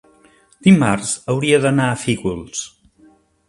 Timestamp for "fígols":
2.07-2.67